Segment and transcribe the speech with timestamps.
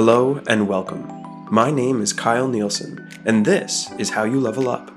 [0.00, 1.08] Hello and welcome.
[1.50, 4.90] My name is Kyle Nielsen, and this is How You Level Up,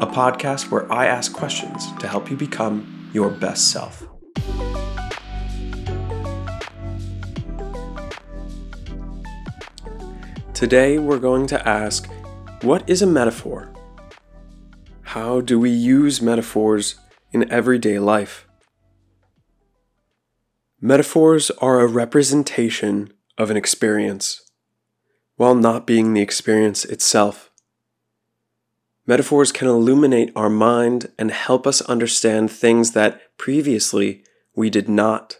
[0.00, 4.08] a podcast where I ask questions to help you become your best self.
[10.54, 12.08] Today, we're going to ask
[12.62, 13.70] what is a metaphor?
[15.02, 16.94] How do we use metaphors
[17.32, 18.48] in everyday life?
[20.80, 24.47] Metaphors are a representation of an experience,
[25.38, 27.50] while not being the experience itself.
[29.06, 34.22] Metaphors can illuminate our mind and help us understand things that previously
[34.54, 35.38] we did not.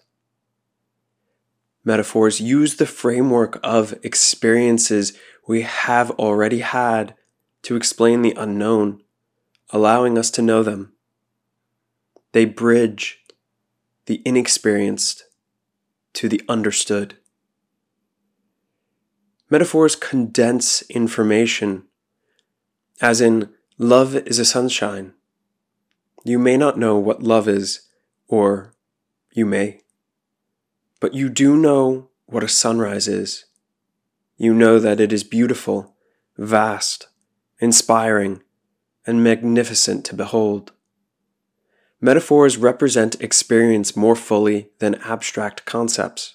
[1.84, 7.14] Metaphors use the framework of experiences we have already had
[7.62, 9.02] to explain the unknown,
[9.70, 10.92] allowing us to know them.
[12.32, 13.18] They bridge
[14.06, 15.24] the inexperienced
[16.14, 17.17] to the understood.
[19.50, 21.84] Metaphors condense information,
[23.00, 25.14] as in, love is a sunshine.
[26.24, 27.88] You may not know what love is,
[28.26, 28.74] or
[29.32, 29.80] you may.
[31.00, 33.46] But you do know what a sunrise is.
[34.36, 35.96] You know that it is beautiful,
[36.36, 37.08] vast,
[37.58, 38.42] inspiring,
[39.06, 40.72] and magnificent to behold.
[42.00, 46.34] Metaphors represent experience more fully than abstract concepts.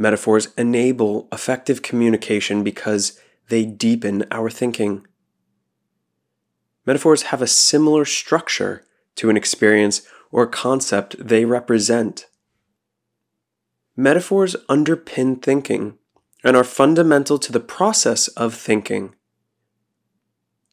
[0.00, 3.18] Metaphors enable effective communication because
[3.48, 5.04] they deepen our thinking.
[6.86, 8.84] Metaphors have a similar structure
[9.16, 12.26] to an experience or concept they represent.
[13.96, 15.98] Metaphors underpin thinking
[16.44, 19.16] and are fundamental to the process of thinking.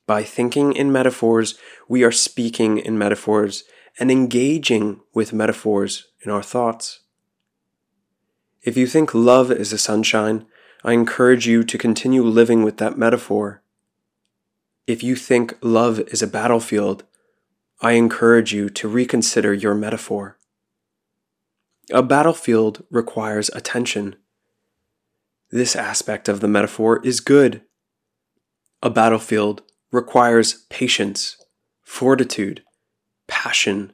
[0.05, 1.57] By thinking in metaphors,
[1.89, 3.63] we are speaking in metaphors
[3.99, 6.99] and engaging with metaphors in our thoughts.
[8.65, 10.47] If you think love is a sunshine,
[10.83, 13.61] I encourage you to continue living with that metaphor.
[14.87, 17.03] If you think love is a battlefield,
[17.79, 20.39] I encourage you to reconsider your metaphor.
[21.91, 24.15] A battlefield requires attention.
[25.51, 27.61] This aspect of the metaphor is good.
[28.81, 29.61] A battlefield
[29.91, 31.37] requires patience,
[31.83, 32.63] fortitude,
[33.27, 33.93] passion,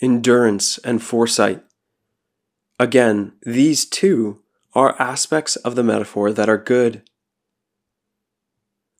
[0.00, 1.65] endurance, and foresight.
[2.78, 4.42] Again, these two
[4.74, 7.02] are aspects of the metaphor that are good.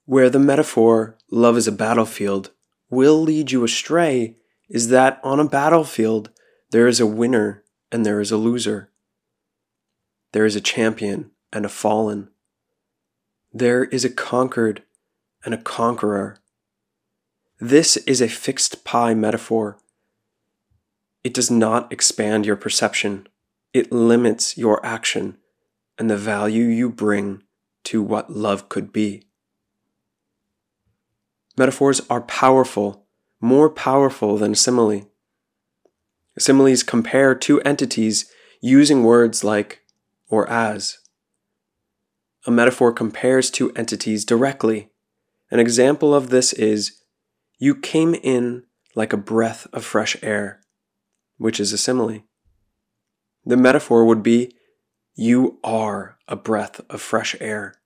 [0.06, 2.50] Where the metaphor, love is a battlefield,
[2.88, 4.36] will lead you astray
[4.68, 6.30] is that on a battlefield
[6.70, 8.90] there is a winner and there is a loser.
[10.32, 12.28] There is a champion and a fallen.
[13.52, 14.82] There is a conquered
[15.44, 16.38] and a conqueror.
[17.60, 19.78] This is a fixed pie metaphor.
[21.22, 23.28] It does not expand your perception
[23.76, 25.36] it limits your action
[25.98, 27.42] and the value you bring
[27.84, 29.22] to what love could be.
[31.58, 33.06] Metaphors are powerful,
[33.38, 35.10] more powerful than simile.
[36.38, 38.30] Similes compare two entities
[38.62, 39.82] using words like
[40.28, 40.98] or as.
[42.46, 44.90] A metaphor compares two entities directly.
[45.50, 47.02] An example of this is
[47.58, 50.60] you came in like a breath of fresh air,
[51.36, 52.22] which is a simile.
[53.46, 54.56] The metaphor would be
[55.14, 57.76] you are a breath of fresh air.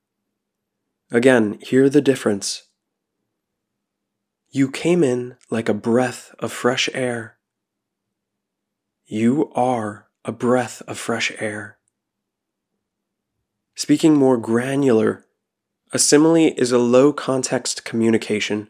[1.10, 2.64] Again, hear the difference.
[4.48, 7.36] You came in like a breath of fresh air.
[9.06, 11.76] You are a breath of fresh air.
[13.74, 15.26] Speaking more granular,
[15.92, 18.68] a simile is a low context communication.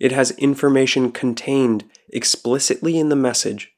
[0.00, 3.71] It has information contained explicitly in the message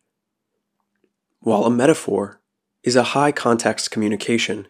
[1.44, 2.40] while a metaphor
[2.82, 4.66] is a high context communication,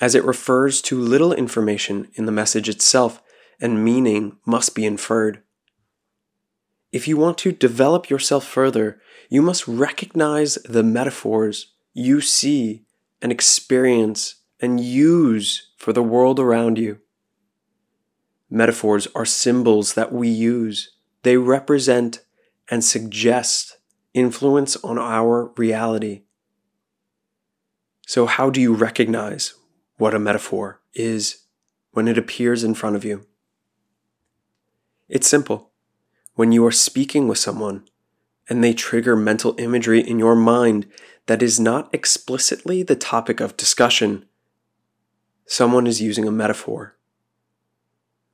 [0.00, 3.20] as it refers to little information in the message itself
[3.60, 5.42] and meaning must be inferred.
[6.92, 12.84] If you want to develop yourself further, you must recognize the metaphors you see
[13.20, 17.00] and experience and use for the world around you.
[18.48, 20.94] Metaphors are symbols that we use.
[21.22, 22.20] They represent
[22.68, 23.78] and suggest
[24.14, 26.22] influence on our reality.
[28.06, 29.54] So, how do you recognize
[29.96, 31.44] what a metaphor is
[31.92, 33.26] when it appears in front of you?
[35.08, 35.70] It's simple.
[36.34, 37.84] When you are speaking with someone
[38.48, 40.86] and they trigger mental imagery in your mind
[41.26, 44.26] that is not explicitly the topic of discussion,
[45.46, 46.96] someone is using a metaphor.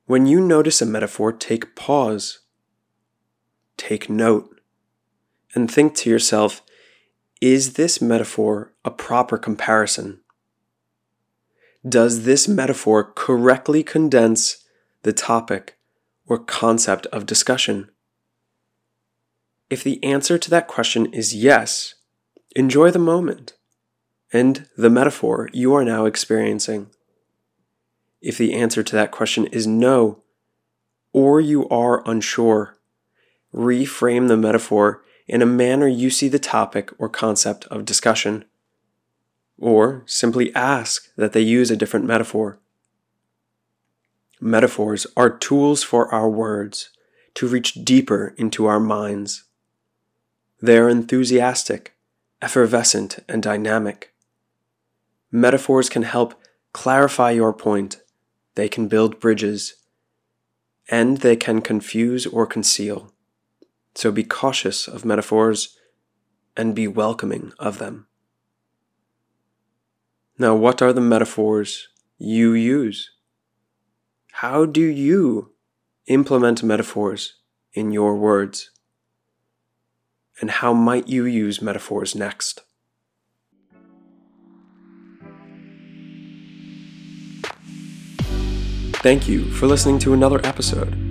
[0.05, 2.39] When you notice a metaphor, take pause.
[3.75, 4.56] Take note
[5.57, 6.61] and think to yourself,
[7.41, 10.19] is this metaphor a proper comparison?
[11.87, 14.63] Does this metaphor correctly condense
[15.01, 15.79] the topic
[16.27, 17.89] or concept of discussion?
[19.67, 21.95] If the answer to that question is yes,
[22.55, 23.53] enjoy the moment
[24.31, 26.91] and the metaphor you are now experiencing.
[28.21, 30.21] If the answer to that question is no,
[31.13, 32.77] or you are unsure,
[33.51, 38.45] reframe the metaphor in a manner you see the topic or concept of discussion.
[39.59, 42.59] Or simply ask that they use a different metaphor.
[44.39, 46.91] Metaphors are tools for our words
[47.33, 49.43] to reach deeper into our minds.
[50.61, 51.95] They are enthusiastic,
[52.41, 54.13] effervescent, and dynamic.
[55.31, 56.35] Metaphors can help
[56.71, 57.97] clarify your point,
[58.55, 59.75] they can build bridges,
[60.89, 63.11] and they can confuse or conceal.
[63.97, 65.75] So be cautious of metaphors
[66.55, 68.05] and be welcoming of them.
[70.37, 71.87] Now, what are the metaphors
[72.19, 73.09] you use?
[74.33, 75.53] How do you
[76.05, 77.37] implement metaphors
[77.73, 78.69] in your words?
[80.39, 82.61] And how might you use metaphors next?
[89.01, 91.06] Thank you for listening to another episode.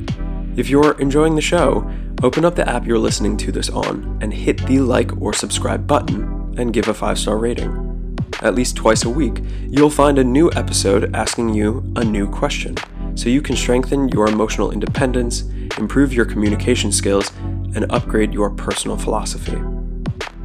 [0.56, 1.86] If you're enjoying the show,
[2.22, 5.86] open up the app you're listening to this on and hit the like or subscribe
[5.86, 8.18] button and give a five star rating.
[8.40, 12.74] At least twice a week, you'll find a new episode asking you a new question
[13.16, 15.42] so you can strengthen your emotional independence,
[15.76, 17.30] improve your communication skills,
[17.74, 19.60] and upgrade your personal philosophy.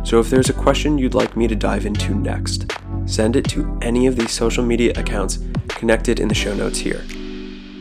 [0.03, 2.69] So if there's a question you'd like me to dive into next,
[3.05, 7.05] send it to any of these social media accounts connected in the show notes here.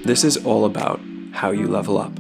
[0.05, 1.01] This is all about
[1.33, 2.20] how you level up.